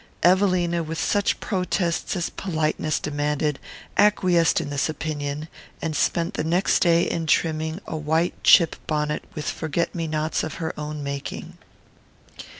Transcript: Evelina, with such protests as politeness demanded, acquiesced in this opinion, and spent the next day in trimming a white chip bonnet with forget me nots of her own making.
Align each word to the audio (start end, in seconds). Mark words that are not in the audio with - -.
Evelina, 0.23 0.81
with 0.81 0.97
such 0.99 1.39
protests 1.39 2.15
as 2.15 2.31
politeness 2.31 2.97
demanded, 2.99 3.59
acquiesced 3.97 4.59
in 4.59 4.71
this 4.71 4.89
opinion, 4.89 5.47
and 5.79 5.95
spent 5.95 6.33
the 6.33 6.43
next 6.43 6.79
day 6.79 7.03
in 7.03 7.27
trimming 7.27 7.79
a 7.85 7.95
white 7.95 8.43
chip 8.43 8.75
bonnet 8.87 9.23
with 9.35 9.47
forget 9.47 9.93
me 9.93 10.07
nots 10.07 10.43
of 10.43 10.55
her 10.55 10.73
own 10.75 11.03
making. 11.03 11.55